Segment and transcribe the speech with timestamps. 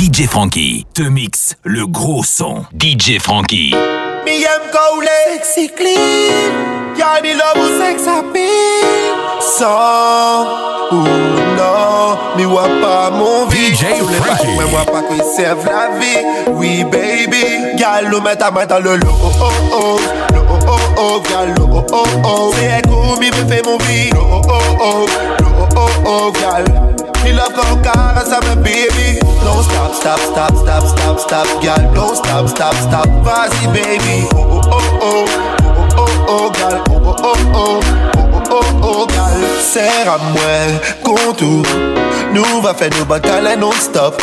[0.00, 2.64] DJ Frankie te mixe le gros son.
[2.72, 3.74] DJ Frankie.
[4.24, 4.96] Me aime quand
[5.30, 6.96] sexy clean.
[6.96, 8.48] Y'a me love ou sex appeal.
[9.42, 10.46] Sans
[10.90, 13.74] ou non, me vois pas mon vie.
[13.74, 14.46] DJ Frankie.
[14.58, 16.24] Mais moi pas qui serve la vie.
[16.54, 17.76] Oui baby,
[18.38, 19.06] ta main dans le lot.
[19.22, 20.00] Oh oh oh,
[20.32, 20.58] lo oh
[20.96, 21.22] oh oh,
[21.74, 22.54] oh oh oh.
[22.58, 24.08] C'est cool, me fait mon vie.
[24.14, 25.06] Lo oh oh oh,
[25.42, 26.99] lo oh oh oh.
[27.24, 29.18] Me love quand caresse à me baby.
[29.44, 31.90] Don't stop, stop, stop, stop, stop, stop, gal.
[31.94, 33.08] Don't stop, stop, stop.
[33.22, 34.26] Vas-y baby.
[34.34, 35.24] Oh oh oh oh,
[35.96, 36.82] oh oh oh gal.
[36.90, 39.40] Oh oh oh oh, oh oh oh oh, gal.
[39.60, 41.62] Serre à moi, contour.
[42.32, 44.20] Nous va faire nos batailles non-stop.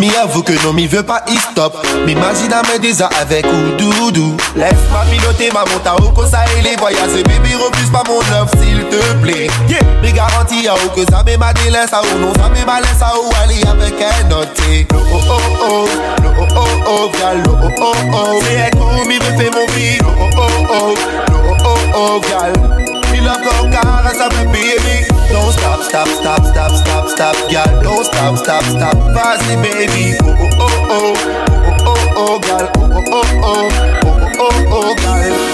[0.00, 1.76] Mi avoue que non, mi veut pas y stop.
[2.06, 4.34] M'imagine à me déjà avec ou doudou.
[4.56, 7.22] Laisse-moi piloter ma monta au ça et les voyages.
[7.22, 9.48] Baby, refuse pas mon love, s'il te plaît.
[9.68, 9.80] Yeah.
[10.00, 12.80] Mais garantie à où que ça me m'a délaisse à où non, ça me m'a
[12.80, 14.88] laisse à où aller avec un noté.
[14.94, 15.88] Oh oh oh oh,
[16.24, 18.42] oh oh oh oh, gal, oh oh oh oh.
[18.42, 19.98] C'est un mi me fait mon vie.
[20.02, 20.94] Oh oh oh
[21.30, 22.79] oh, oh oh oh,
[23.20, 23.22] gal.
[23.22, 25.06] Il a encore caresse à baby.
[25.30, 27.82] Don't stop, stop, stop, stop, stop, stop, gal.
[27.82, 28.96] Don't stop, stop, stop.
[29.14, 30.16] Vas-y, baby.
[30.22, 32.68] Oh oh oh oh, oh oh oh gal.
[32.74, 33.68] Oh oh oh
[34.02, 35.49] oh, oh oh oh oh,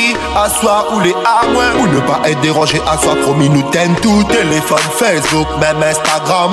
[0.00, 1.64] Baby, assois ou les à moi.
[1.80, 4.24] Ou ne pas être dérangé, assois promis, nous t'aime tout.
[4.24, 6.50] Téléphone, Facebook, même Instagram.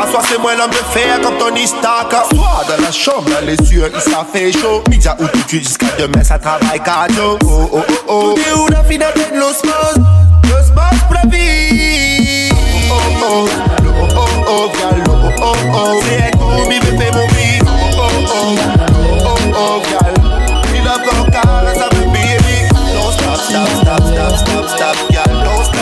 [0.00, 2.12] Assois, c'est moi l'homme de fer comme Tony Stark.
[2.12, 4.82] Assois dans la chambre, dans les yeux, ça fait chaud.
[4.90, 7.38] Midi ou tout cul jusqu'à demain, ça travaille cardio.
[7.44, 8.34] Oh oh oh oh.
[8.34, 10.02] Tout est où la finale de los mos?
[10.44, 12.50] Los mos pour la vie.
[12.90, 13.48] Oh oh oh.
[13.84, 14.70] Oh oh oh.
[15.40, 16.02] Oh oh oh.
[16.04, 17.71] C'est mi me fait mon vie.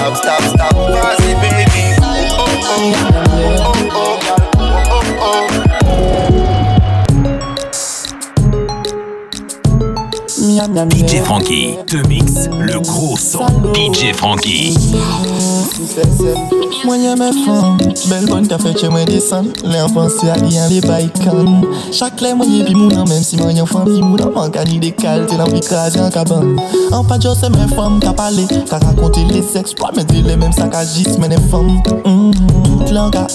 [0.00, 1.19] Stop, stop, stop.
[10.88, 11.76] DJ Frankie.
[11.86, 13.46] Te mixe le gros son.
[13.74, 14.74] DJ Frankie.
[16.84, 17.76] Mwen ye men fon
[18.08, 21.08] Bel bon ka fe che mwen desan Le anfan se a li an le bay
[21.20, 24.22] kan Chak le mwen ye pi moun an Mem si mwen yon fan pi moun
[24.24, 26.56] an ka ni de kal Te lan pi kraje an kaban
[26.96, 30.24] An pa jo se men fom ka pale Ka rakonte le seks Pwa men de
[30.28, 33.26] le men sa ka jis men e fom Tout lan ka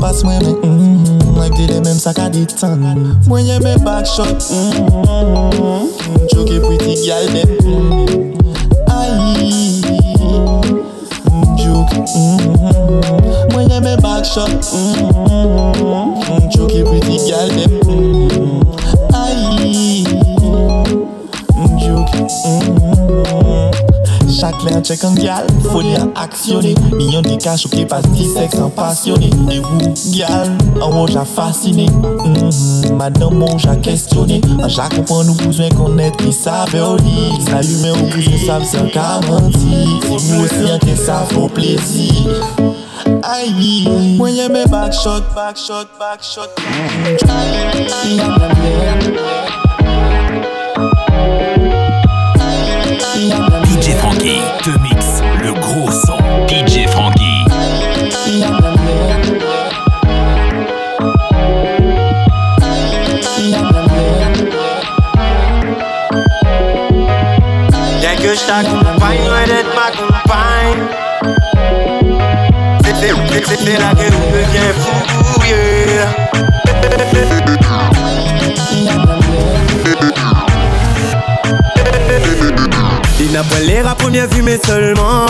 [0.00, 2.84] Pas mwen men mm, Mwen de le men sa ka detan
[3.28, 4.40] Mwen ye men back shot.
[4.50, 5.88] Mm,
[6.28, 7.48] Choke pretty gal dem.
[7.64, 8.34] Mm,
[8.88, 9.80] Ayi
[11.56, 11.96] Joke.
[12.14, 13.52] Mm-hmm.
[13.52, 14.50] Mwen yeme back shot
[24.64, 28.58] Le an chek an gal Foli an aksyone Milyon de ka choke pas di seks
[28.60, 30.50] an pasyone E wou gal
[30.82, 32.96] An wou ja fascine mm-hmm.
[32.98, 37.62] Madame moun ja kestyone An kompon nou bouzwen konet ki sa ve o li Sa
[37.64, 41.48] yume ou bouzwen sav se an ka manti Se mou osi an ke sa fò
[41.56, 42.10] plezi
[43.30, 43.88] Ayi
[44.18, 46.50] Mwen yeme back shot, back shot, back shot.
[49.40, 49.69] DJ
[68.48, 70.82] Y'a que je t'accompagne, loin d'être ma compagne.
[72.82, 76.08] C'est- c'est- c'est- C'est c'est là que je deviens fou, yeah.
[83.30, 85.24] Il n'a pas l'air à première vue, mais seulement.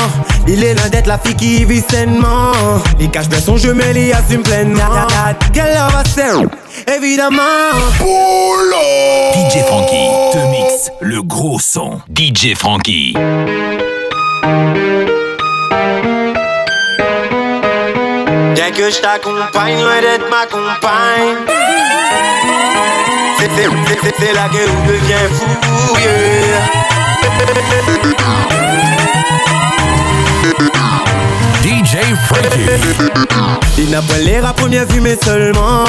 [0.49, 2.53] Il est loin d'être la fille qui vit sainement.
[2.99, 5.07] Il cache bien son jeu, mais il assume pleinement.
[5.53, 6.03] Quelle heure va
[6.97, 7.43] Évidemment.
[9.35, 12.01] DJ Frankie te mixe le gros son.
[12.11, 13.13] DJ Frankie.
[18.55, 21.37] Bien que je t'accompagne, loin d'être ma compagne.
[23.39, 26.90] C'est- là que je deviens fou, yeah.
[31.63, 31.97] DJ
[32.27, 33.11] Frankie.
[33.79, 35.85] Il n'a pas l'air à première vue, mais seulement.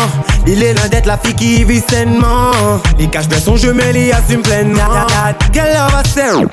[0.48, 2.52] Il est loin d'être la fille qui vit sainement.
[3.00, 5.06] Il cache bien son jeu, mais il assume pleinement.
[5.54, 6.46] Quelle va ser-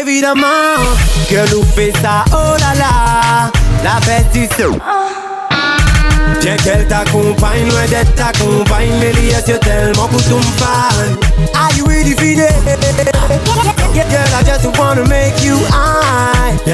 [0.00, 0.74] Évidemment,
[1.28, 3.50] que nous fait ça, oh là là.
[3.84, 4.78] La bête du son.
[6.40, 11.16] Bien qu'elle t'accompagne, loin d'être ta compagne, mais il y a tellement pour ton fan.
[11.54, 12.14] Are you ready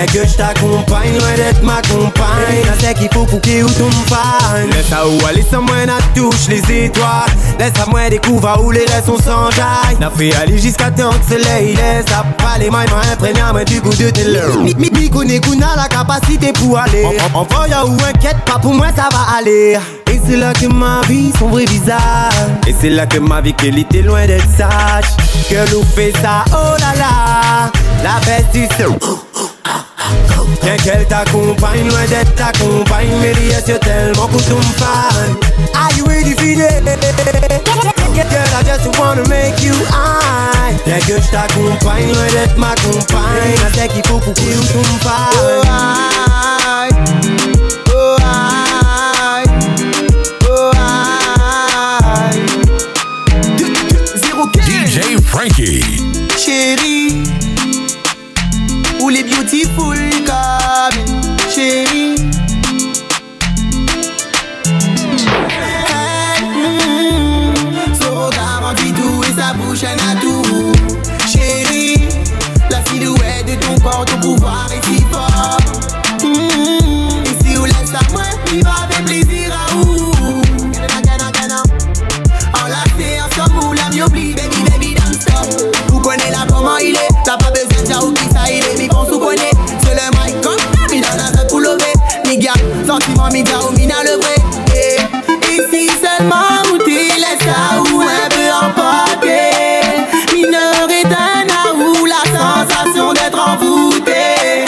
[0.07, 2.63] que je t'accompagne, loin d'être ma compagne.
[2.65, 5.87] Je sais qu'il faut pour qu'il ou tout me Laisse à où aller sans moi,
[5.87, 7.31] n'a touche les étoiles.
[7.59, 9.97] Laisse à moi découvrir où les restes sont sans jaille.
[10.01, 12.07] N'a fait aller jusqu'à temps que soleil laisse.
[12.13, 14.25] À pas les mains, imprégné, mais du goût de tes.
[14.63, 17.07] Mi, mi, mi, a la capacité pour aller.
[17.35, 19.79] En voyant ou inquiète, pas pour moi, ça va aller.
[20.11, 21.99] Et c'est là que ma vie, son vrai visage.
[22.67, 25.05] Et c'est là que ma vie, qu'elle était loin d'être sage.
[25.49, 27.71] Que nous fait ça, oh là là.
[28.03, 28.67] La bête du
[30.35, 30.47] son.
[30.63, 35.37] Bien qu'elle t'accompagne, loin d'être ta compagne Mais les tellement que tu me fan
[35.75, 36.83] Are you ready for it?
[38.15, 40.75] Girl, I just wanna make you high.
[40.87, 43.57] Bien que je t'accompagne, loin d'être ma compagne.
[43.57, 46.91] Je sais qu'il faut pour qu'il tu me fan Oh, I,
[47.91, 49.45] oh, I,
[50.49, 50.73] oh,
[54.57, 55.85] DJ Frankie.
[56.39, 57.23] Chérie
[59.11, 59.99] Les beautiful
[61.55, 62.15] chérie.
[68.01, 70.73] Son regard dit tout et sa bouche un atout.
[71.27, 72.09] Chérie,
[72.71, 75.02] la silhouette de ton corps, ton pouvoir est
[92.93, 94.37] gars, sentiment mi ou mi dans le vrai.
[94.75, 94.97] Et,
[95.71, 99.51] si seulement vous laisse ça ou un peu emporté.
[100.33, 104.65] Mineur éteint à ou la sensation d'être envoûté.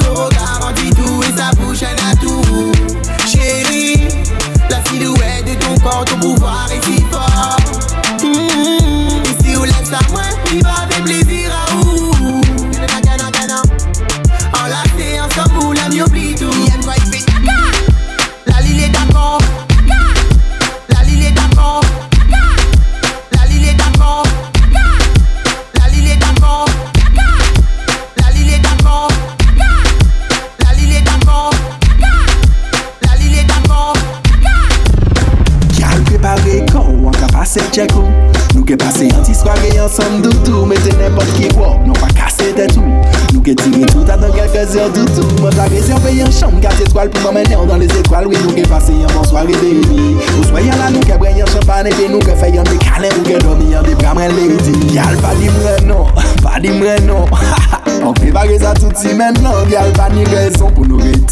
[0.00, 2.72] Ce regard en dit tout et sa bouche un atout.
[3.26, 4.08] Chérie,
[4.70, 7.56] la silhouette de ton corps, ton pouvoir est si fort.
[8.22, 10.22] Et si vous laisse à moi,
[10.52, 11.33] il va faire plaisir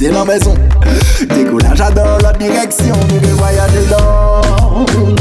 [0.03, 0.55] c'est la maison.
[1.29, 4.43] Décollage j'adore la direction, nous les voyages dans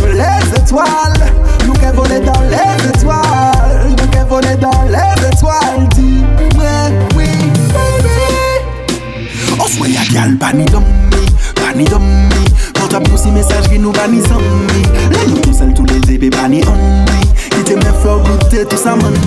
[0.08, 1.32] les étoiles.
[1.68, 5.88] Nous qui voler dans les étoiles, nous qui voler dans les étoiles.
[5.94, 6.66] Dis-moi
[7.16, 7.26] oui,
[7.74, 8.10] baby.
[9.60, 10.86] On se voit à Galba, ni d'ommi,
[11.56, 12.46] pas ni d'ommi.
[12.74, 14.82] Quand on pousse message qui nous bannis zombi.
[15.12, 17.22] Les nous seuls tous les bébés bannis ommi.
[17.52, 19.20] Qui t'aime fort goûter tout ça, mami.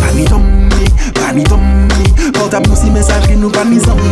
[0.00, 0.84] Bannis d'ommi,
[1.14, 1.78] bannis d'ommi
[2.48, 4.02] ni d'homme Quand t'as poussé message qui nous pas ni zombie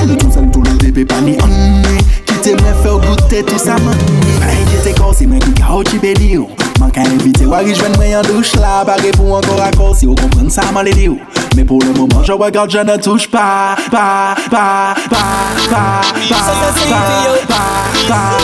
[0.00, 1.82] Les nous tout seuls tous les épées pas ni homme
[2.26, 3.94] Qui t'aime faire goûter tout ça man?
[4.42, 6.38] Hey j'étais cassé mais qui cao tu béli
[6.80, 10.14] Man ka invite wari jwen mwen yon douche la Pare pou ankor akor si ou
[10.14, 11.18] kompren sa man le di ou
[11.56, 15.34] Mais pour le moment je regarde je ne touche pas Pas, pas, pas,
[15.70, 17.02] pas, pas, pas, pas,
[17.48, 17.64] pas,
[18.08, 18.36] pas,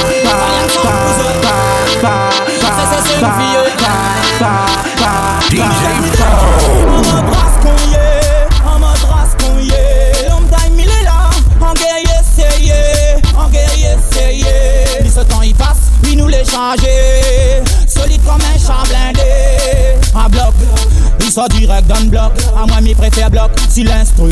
[21.32, 24.28] sort direct dans le bloc À moi mi préfère bloc, si l'instru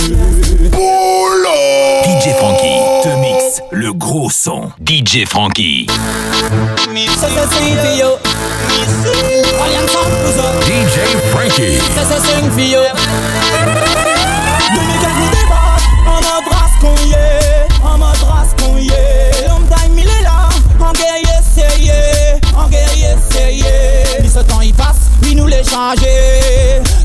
[2.05, 4.71] DJ Frankie te mixe le gros son.
[4.85, 5.87] DJ Frankie.
[10.67, 11.79] DJ Frankie.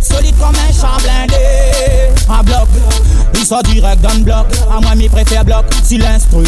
[0.01, 1.35] solide comme un champ blindé.
[2.27, 2.67] En bloc,
[3.35, 4.47] il sort direct d'un bloc.
[4.71, 6.43] À moi, mes préfères bloc, si l'instru.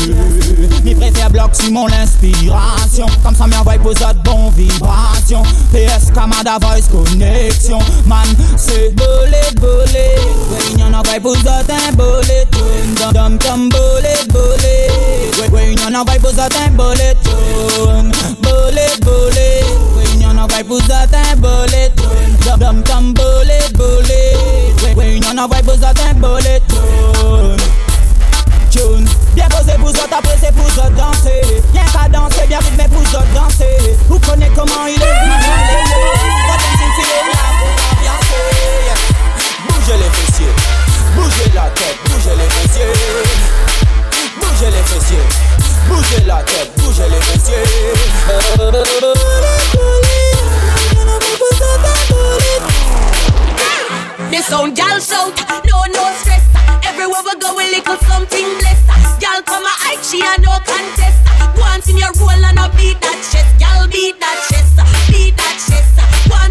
[0.83, 3.05] Mes préfères bloc, si mon inspiration.
[3.23, 5.43] Comme ça, m'envoie pose de bon vibration.
[5.71, 7.79] PS, Kamada Voice Connexion.
[8.05, 10.15] Man, c'est bolet, bolet.
[10.49, 12.47] Ouais, y'en envoie pose d'un bolet.
[13.13, 15.51] Dum, dum, bolet, bolet.
[15.51, 17.15] Ouais, y'en envoie pose d'un bolet.
[18.41, 18.91] Bolet,
[20.67, 24.33] Bolé bolé Ouais y'en a envoie pour un bolet Dom comme bolet, bolet
[24.97, 26.61] Oui, on envoie pour un bolet
[28.69, 29.07] Tune.
[29.33, 33.01] Bien posé pour autres, après c'est pour autres danser Bien qu'à danser, bien rythmé pour
[33.01, 35.07] autres danser Vous connaissez comment il est
[39.69, 40.53] Bougez les fessiers,
[41.15, 42.93] bougez la tête, bougez les fessiers.
[44.35, 45.25] Bougez les fessiers,
[45.87, 47.63] bougez la tête, bougez les fessiers
[54.29, 55.33] This sound gal shout,
[55.65, 56.45] no no stress.
[56.85, 58.79] Everywhere we go, we little something bless.
[59.19, 61.17] Gal come a hike, she a no contest.
[61.57, 64.77] Once in your roll and a beat that chest, gal beat that chest,
[65.09, 65.89] beat that chest.
[66.29, 66.46] Once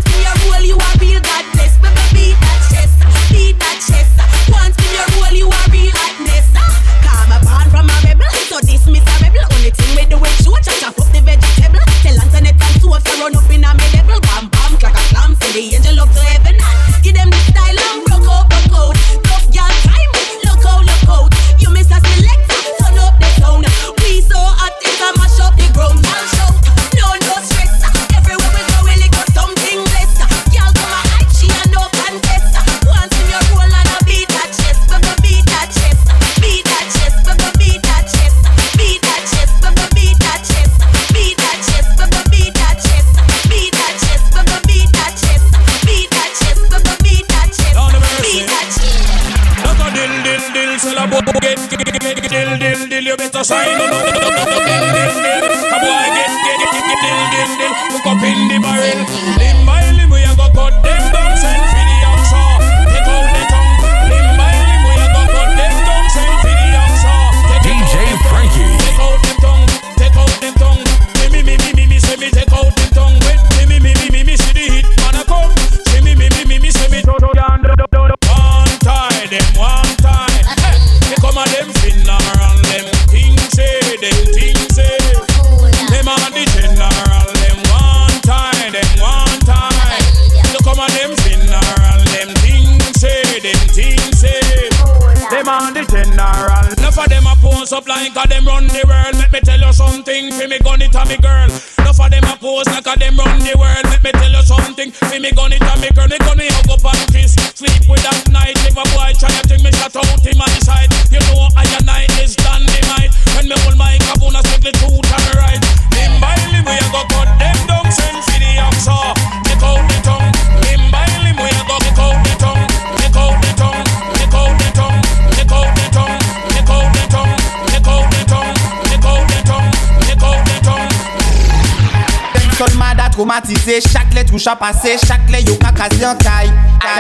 [133.17, 136.53] traumatisé, chaque lettre touche à passer, chaque lettre yo ka kaze en caille.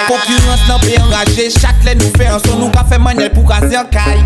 [0.08, 3.46] Concurrence nan pe enragé, chaque lettre nous fait un son, nous ka fait manel pour
[3.46, 4.24] kaze en caille.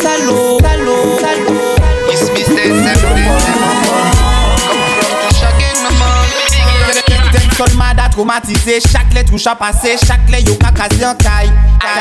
[0.00, 1.58] Salaud, salaud, salaud.
[7.58, 11.52] Sol mada traumatisé, chaque lettre touche à passer, chaque lettre yo ka kaze en caille.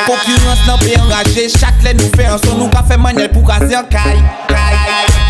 [0.05, 3.45] Concurrence nan pe enragé, chaque lettre nous fait un son, nous ka fait manel pour
[3.45, 3.83] kaze en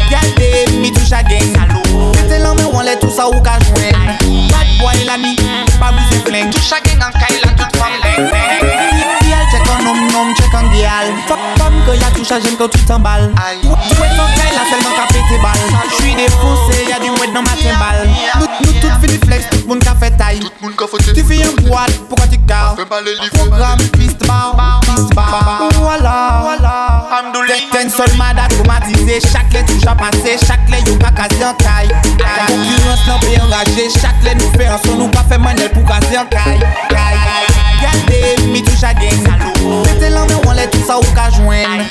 [0.09, 1.11] Gardez, mi touche.
[1.11, 4.17] Mettez l'en on les tout ça ou ka joindre.
[4.49, 5.35] Bad boy la ni.
[6.51, 6.73] Touche
[7.57, 8.41] toute femme bang
[9.27, 9.45] Gyal
[9.83, 10.33] nom nom,
[10.73, 11.07] gyal.
[11.99, 12.77] Y'a touche à j'aime quand tu
[16.89, 16.99] y'a
[19.01, 19.57] fini flex, tout
[22.29, 23.76] tu carres Programme, piste bar,
[29.19, 31.87] Chak le touj apase, chak le yon pa kaze an kay
[32.19, 35.81] La kurans lan pe enraje, chak le nou fe anson Nou pa fe manel pou
[35.89, 36.61] kaze an kay
[37.81, 41.31] Gade, mi touj a gen salo Mete lan me wan le tout sa ou ka
[41.33, 41.87] jwen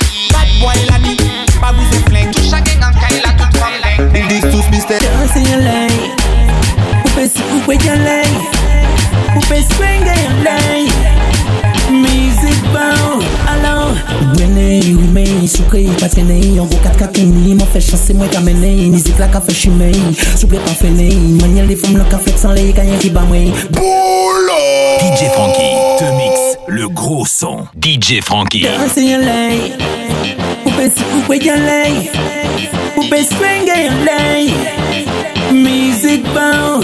[15.57, 19.57] Soukre patene Yon go kat kakini Mwen fè chanse mwen kamene Nizik la ka fè
[19.57, 19.89] chime
[20.37, 21.09] Souple pa fene
[21.41, 23.49] Manye li fom la ka san le Kanyen ki ba mwen
[24.97, 27.65] DJ Frankie te mixe le gros son.
[27.75, 28.59] DJ Frankie.
[28.59, 29.21] Your Upe si your
[31.23, 32.07] swing your lane
[35.53, 36.83] Music bound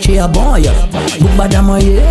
[0.01, 0.63] kache a boy.
[1.19, 2.01] Bouk bada maye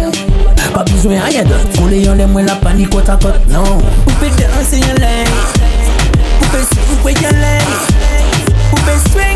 [0.73, 3.65] Pa bizwen a yed Koule yon le mwen la pani kota kot nan
[4.39, 5.25] danse yon lè
[6.51, 7.59] sou, yon lè
[9.11, 9.30] swe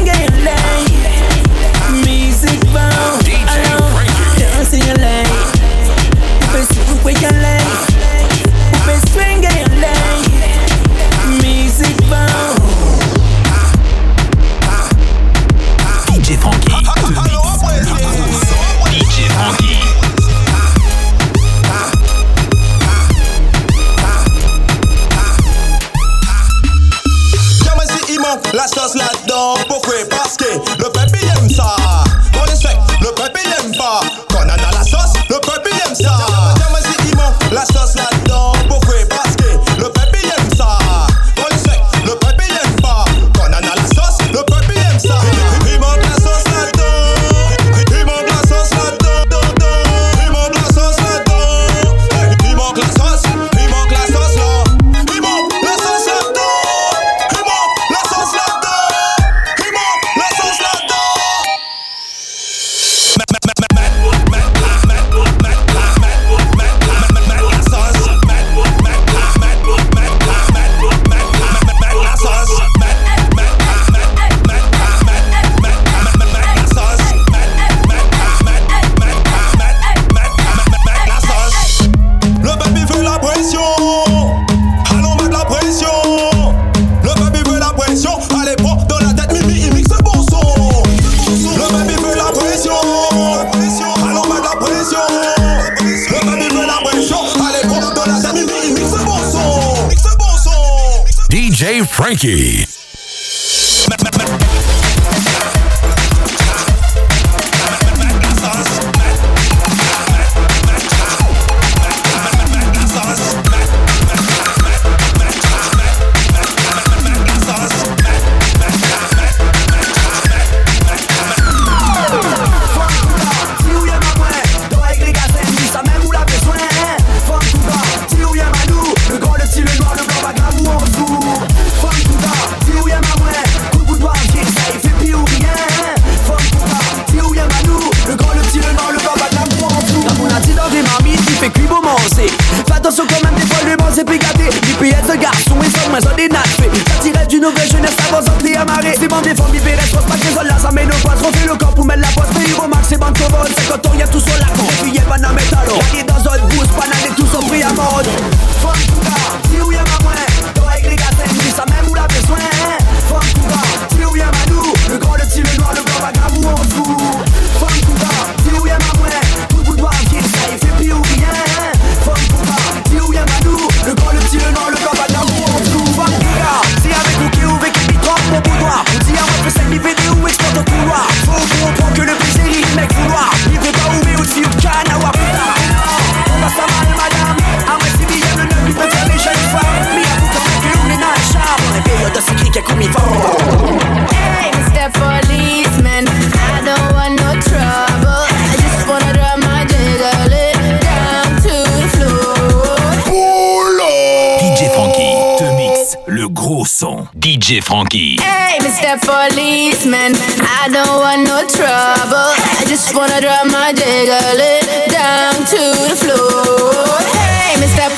[207.45, 208.17] DJ Frankie.
[208.23, 208.97] Hey, Mr.
[209.05, 210.17] Policeman,
[210.49, 212.33] I don't want no trouble.
[212.57, 214.41] I just wanna drop my jiggle
[214.89, 216.97] down to the floor.
[217.13, 217.93] Hey, Mr.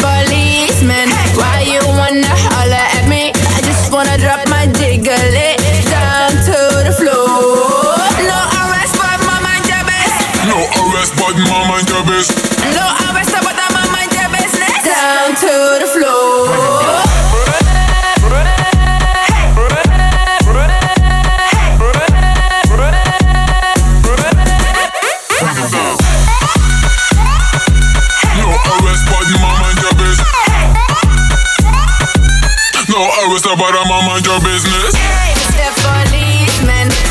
[33.58, 34.92] but I'm on mind your business.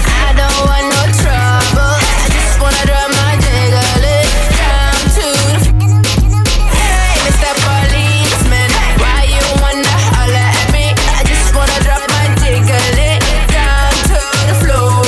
[0.05, 1.97] I don't want no trouble.
[1.97, 3.81] I just wanna drop my jiggle
[4.53, 5.25] down to
[5.57, 5.73] the.
[6.69, 7.17] Hey.
[9.01, 10.93] Why you wanna holler at me?
[11.17, 12.93] I just wanna drop my jiggle
[13.49, 15.01] down to the floor.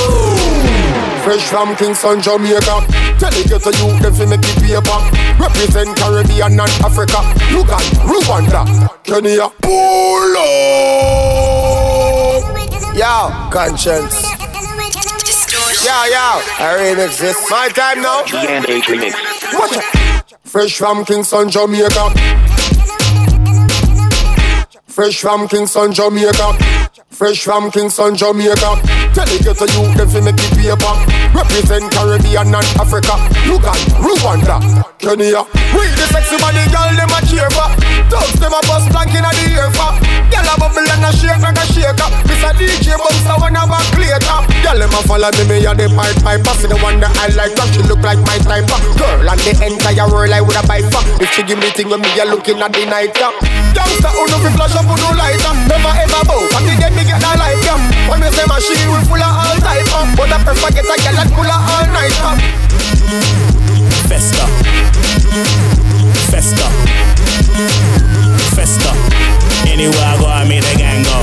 [1.21, 2.81] Fresh from Kingston, Jamaica.
[3.21, 4.99] Tell the ghetto youth them fi make it paper.
[5.37, 7.21] Represent Caribbean and Africa.
[7.53, 8.65] Look at Rwanda,
[9.03, 11.26] Kenya, Pull up.
[13.07, 14.21] Yo, conscience.
[15.85, 16.27] Yo, yo,
[16.59, 17.49] I remix this.
[17.49, 18.19] My time now.
[19.57, 20.37] Watch it.
[20.43, 22.11] Fresh from Kingston, Jamaica.
[24.87, 26.57] Fresh from Kingston, Jamaica.
[27.09, 29.06] Fresh from Kingston, Jamaica.
[29.17, 30.93] Tell it to you, them fi make it paper.
[31.33, 33.17] Represent Caribbean and Africa.
[33.49, 34.57] Uganda, Rwanda,
[35.01, 35.41] Kenya.
[35.73, 37.65] We the sexy body girl, them a cheer for.
[38.13, 39.89] Dogs them a bust plank inna the air for.
[40.29, 42.09] Girl a bubble and a shake like a shaker.
[42.29, 44.37] Miss a DJ bounce a one a back later.
[44.61, 46.53] Girl them a follow me, me a the pipe piper.
[46.61, 48.69] See the one that I like, but she look like my type.
[49.01, 51.01] Girl and the entire world I woulda buy for.
[51.17, 53.33] If she give me thing when me a looking at the night, yeah.
[53.73, 55.57] Gangsta who no fi flash up, who no light up.
[55.65, 57.81] Never ever bow, but me get me get that light, yeah.
[58.05, 60.07] When me say machine, full of all type of.
[60.19, 62.35] But I prefer get a girl that full of all night, yeah.
[64.11, 64.45] Festa.
[66.27, 66.67] Festa.
[68.53, 68.91] Festa.
[69.67, 71.19] Anywhere I go, I make the gang go.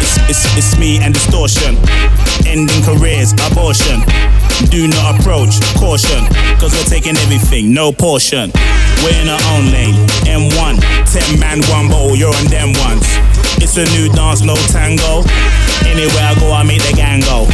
[0.00, 1.76] It's, it's, it's me and distortion.
[2.48, 4.00] Ending careers, abortion.
[4.72, 6.24] Do not approach, caution.
[6.58, 8.50] Cause we're taking everything, no portion.
[9.04, 9.96] We're in our own lane.
[10.24, 10.80] M1,
[11.12, 13.35] 10 man, one bottle, you're on them ones.
[13.58, 15.22] It's a new dance, no tango.
[15.86, 17.46] Anywhere I go, I make the gang go.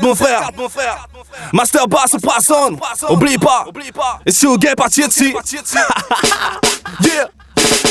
[0.00, 0.50] mon frère.
[1.52, 3.66] Master Bass ou personne, oublie pas.
[4.26, 5.34] Et si au gay parti de si.
[7.00, 7.28] Yeah,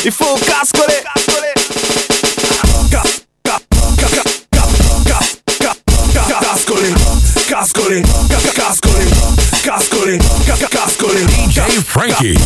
[0.04, 1.04] il faut casse coller.
[2.92, 3.62] Casse, casse,
[8.52, 8.82] casse, casse,
[9.64, 10.20] casse coller.
[10.72, 11.26] Casse coller,
[11.86, 12.38] Frankie.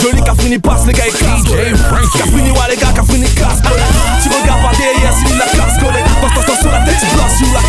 [0.00, 1.42] Johnny Cafrini passe, les gars ils cassent
[2.16, 3.60] Cafrini, ouais les gars, Cafrini casse
[4.22, 7.06] Tu regardes pas derrière, lui la casse collée Passe ton temps sur la tête, tu
[7.16, 7.60] blanches sur la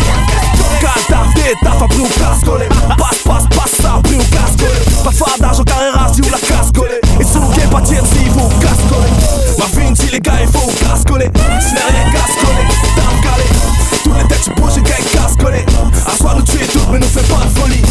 [0.80, 5.10] Caltaf, d'étaf, après au casse collée Passe, passe, passe ça, après au casse collée Pas
[5.10, 8.04] de fardage au carré rase, ou la casse collée Et si vous gagnez pas tiens,
[8.04, 9.12] si il faut casse collée
[9.58, 13.46] Ma dit les gars, il faut casse collée Si n'est rien casse collée, t'as calé
[14.04, 15.66] Tous les têtes, tu bouges, les gars, ils casse collée
[16.06, 17.82] À soir, nous tuer toutes, mais nous fais pas de folie.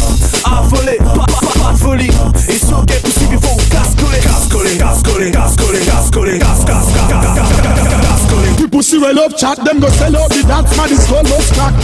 [0.44, 1.27] À voler, pas,
[1.68, 2.08] Marveli
[2.48, 6.67] It's not get pussy before we gascole Gascole, gascole, gascole, gascole, gascole
[8.78, 8.78] cascolé.
[8.78, 11.52] People see well up chat, them go sell out the dance man is called lost
[11.54, 11.74] crack.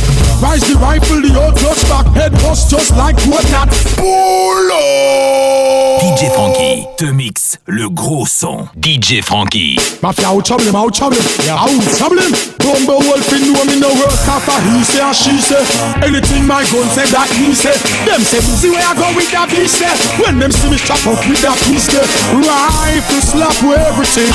[0.41, 3.69] Rise the rifle, the old clutch back, head bust just like what not.
[3.97, 6.01] Pull up!
[6.05, 8.69] DJ Frankie te mixe le gros son.
[8.77, 9.77] DJ Frankie.
[10.03, 12.33] Mafia out trouble him, out trouble him, out trouble him.
[12.63, 15.65] Bumble wolf in know me no work after he say and she say.
[16.05, 17.75] Anything my gun say that he say.
[18.07, 19.91] Them say see where I go with that beast say.
[20.23, 22.05] When them see me chop up with that piece say.
[22.39, 24.31] Rifle slap with everything.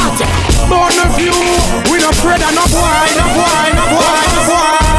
[0.68, 1.34] Born of you,
[1.90, 4.90] we no afraid no boy, no boy, no boy, no boy.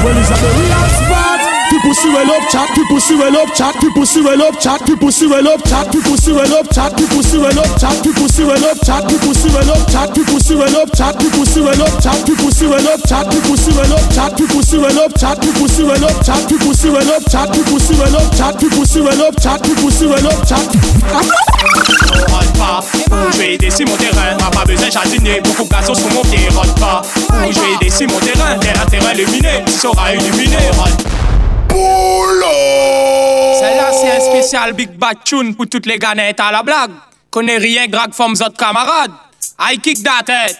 [0.00, 1.40] Well, is that the real spot?
[1.70, 4.80] People see well up chat, people see well up chat, people see well up chat,
[4.86, 7.94] people see well up chat, people see well up chat, people see well up chat,
[8.02, 11.14] people see well up chat, people see well up chat, people see well up chat,
[11.14, 14.36] people see well up chat, people see well up chat, people see well up chat,
[14.36, 17.52] people see well up chat, people see well up chat, people see well up chat,
[17.52, 21.69] people see well up chat, people see well up chat, people see well up chat.
[22.60, 22.80] Pas,
[23.32, 26.22] je vais dessus mon terrain, n'a pas besoin de jardiner, beaucoup de gazon sur mon
[26.22, 27.00] pied, rôde pas,
[27.50, 31.06] je vais dessus mon terrain, tel un terrain illuminé, sera illuminé, rôde.
[33.60, 36.90] Celle-là c'est un spécial Big Bad Tune pour toutes les ganettes à la blague.
[37.30, 39.12] Connais rien, grag forme autres camarades.
[39.58, 40.56] I kick that head.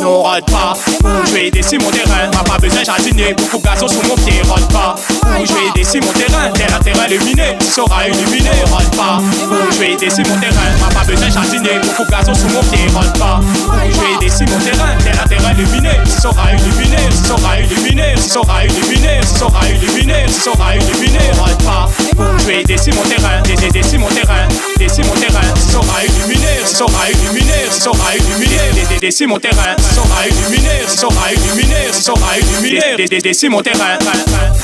[0.00, 0.74] Non, rôde pas,
[1.26, 2.28] je vais décimer mon terrain?
[2.32, 4.96] M'a pas besoin jardiner, beaucoup de garçons sous mon pied, rôde pas.
[5.44, 8.50] Je vais mon terrain, terre à terre illuminée, tu sauras illuminer,
[8.96, 9.20] pas.
[9.72, 12.86] Je vais décimer mon terrain, m'a pas besoin jardiner, beaucoup de garçons sous mon pied,
[12.94, 13.40] rôde pas.
[13.88, 14.18] Je vais
[14.50, 19.26] mon terrain, terre à terre illuminée, tu sauras illuminer, tu sauras illuminer, tu sauras illuminer,
[19.26, 19.66] tu sauras
[20.28, 21.88] tu pas.
[22.38, 26.74] Je vais décimer mon terrain, décimer mon terrain, décimer mon terrain, tu sauras illuminer, tu
[26.74, 30.86] sauras illuminer, tu sauras illuminer, décimer mon terrain si sera illuminé,
[31.92, 32.96] si sera illuminé.
[32.96, 33.98] Des, des, des, si mon terrain.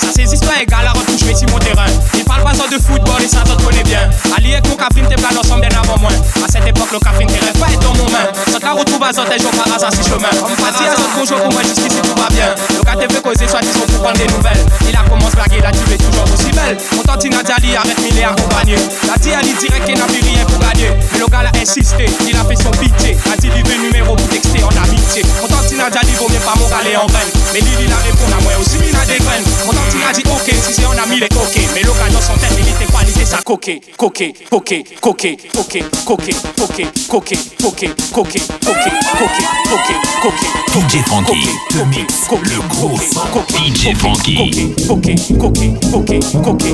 [0.01, 1.87] Ça c'est histoires égales à retoucher si mon terrain.
[2.15, 4.09] Il parle pas de football et ça t'en connaît bien.
[4.37, 6.11] Ali et mon café t'es plan ensemble bien avant moi.
[6.45, 8.27] À cette époque, le café t'es rêve pas être dans mon main.
[8.51, 10.31] Ça t'a retrouvé à Zoté, jour par hasard si chemin.
[10.43, 12.55] On partit à Zoté, bonjour pour moi jusqu'ici tout va bien.
[12.71, 14.65] Le t'es fait causer, soit disons pour prendre des nouvelles.
[14.89, 16.77] Il a commencé à blaguer, la tu es toujours aussi belle.
[16.97, 18.77] Mon tantine a dit arrête milliards pour gagner.
[19.07, 20.91] La dit Ali direct qu'il n'a plus rien pour gagner.
[21.13, 23.17] Mais le gars a insisté, il a fait son pitié.
[23.33, 25.10] A dit livre numéro pour texter en amitié.
[25.11, 27.27] Mon tantine a dit vaut mieux pas mon galet en graine.
[27.53, 29.43] Mais Lili il a répondu à moi aussi, il a des graines.
[29.67, 31.67] Mon tantine a dit ok, si c'est on a mis les coquets.
[31.75, 33.39] Mais le gars dans son tête, il était qualité sa.
[40.71, 41.03] DJ
[41.69, 43.27] te mix le gros son.
[43.51, 44.15] DJ men
[44.95, 46.65] koke Fom ka fe pite pou pe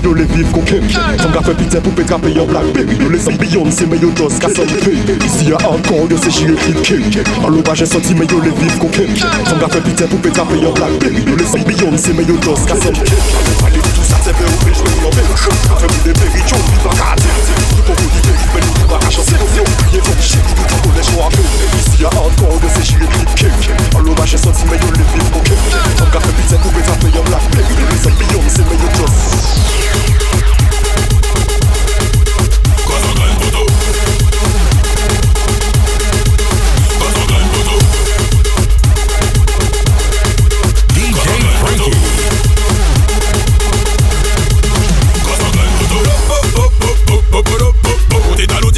[0.02, 0.82] do this for quick.
[0.82, 0.90] And
[1.22, 2.90] that's what you get to the top of your black bitch.
[3.10, 4.00] Listen me on me me
[4.40, 8.52] jusqu'à son Ici y'a encore yo c'est chier clip king En j'ai senti mais les
[8.52, 12.24] vivre qu'on gars fait pitié pour péter payer blackberry Yo les filles billons c'est mais
[12.24, 15.88] yo dos qu'à son Allez tout ça c'est fait au pitch mais yo bitch Fais
[15.88, 16.56] vous des périts Tout
[17.86, 18.62] pour vous mais
[19.12, 21.04] c'est nous oublié comme shit Tout pour qu'on les
[21.80, 23.52] Ici y'a encore yo c'est chier clip
[23.96, 28.66] En j'ai senti mais les vivre qu'on gars fait pitié pour péter blackberry les c'est
[28.70, 30.29] mais yo dos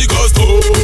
[0.01, 0.80] the gusto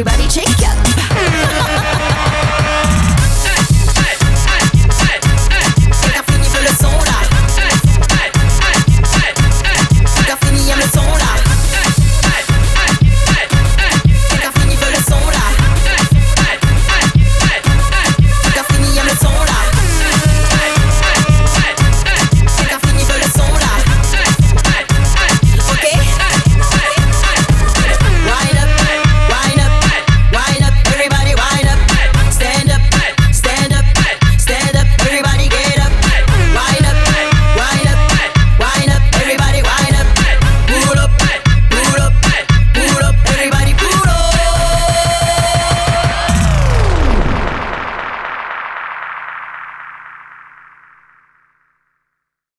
[0.00, 0.49] Everybody shake